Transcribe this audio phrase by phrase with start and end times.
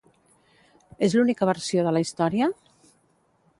[1.09, 2.51] És l'única versió de la història?